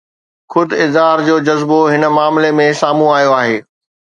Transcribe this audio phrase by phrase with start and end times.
[0.51, 3.57] خود اظهار جو جذبو هن معاملي ۾ سامهون آيو آهي